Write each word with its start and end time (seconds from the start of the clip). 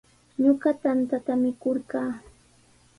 Ñuqa 0.43 0.69
tantata 0.81 1.33
mikurqaa. 1.41 2.11